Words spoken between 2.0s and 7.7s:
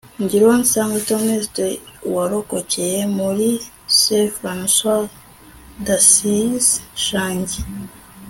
warokokeye muri st françois d'assise shangi